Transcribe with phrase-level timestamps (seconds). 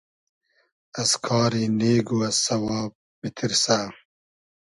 [1.01, 3.79] از کاری نېگ و از سئواب میتیرسۂ